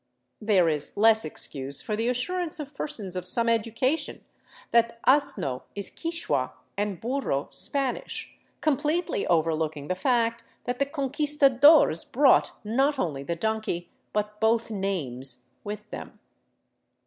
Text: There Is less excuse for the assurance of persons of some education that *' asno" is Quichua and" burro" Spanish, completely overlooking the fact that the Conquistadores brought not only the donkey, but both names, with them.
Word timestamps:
There 0.41 0.67
Is 0.67 0.97
less 0.97 1.23
excuse 1.23 1.83
for 1.83 1.95
the 1.95 2.07
assurance 2.07 2.59
of 2.59 2.73
persons 2.73 3.15
of 3.15 3.27
some 3.27 3.47
education 3.47 4.25
that 4.71 4.99
*' 5.03 5.05
asno" 5.07 5.61
is 5.75 5.91
Quichua 5.91 6.53
and" 6.75 6.99
burro" 6.99 7.49
Spanish, 7.51 8.35
completely 8.61 9.27
overlooking 9.27 9.89
the 9.89 9.93
fact 9.93 10.43
that 10.63 10.79
the 10.79 10.87
Conquistadores 10.87 12.03
brought 12.03 12.51
not 12.65 12.97
only 12.97 13.21
the 13.21 13.35
donkey, 13.35 13.91
but 14.11 14.39
both 14.41 14.71
names, 14.71 15.45
with 15.63 15.87
them. 15.91 16.19